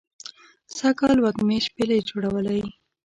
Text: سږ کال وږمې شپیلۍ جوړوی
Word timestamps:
سږ 0.77 0.93
کال 0.99 1.17
وږمې 1.21 1.57
شپیلۍ 1.65 1.99
جوړوی 2.09 2.61